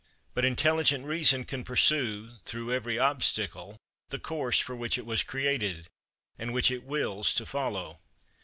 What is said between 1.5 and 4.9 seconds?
pursue through every obstacle the course for